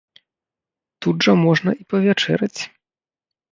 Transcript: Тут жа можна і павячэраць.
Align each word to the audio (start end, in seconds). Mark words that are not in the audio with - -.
Тут 1.07 1.15
жа 1.27 1.35
можна 1.45 1.71
і 1.83 1.87
павячэраць. 1.93 2.61